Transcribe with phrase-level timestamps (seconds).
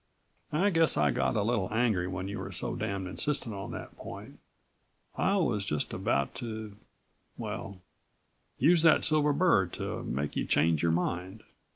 [0.51, 3.95] "I guess I got a little angry when you were so damned insistent on that
[3.97, 4.39] point.
[5.15, 6.75] I was just about to
[7.37, 7.81] well,
[8.57, 11.43] use that silver bird to make you change your mind.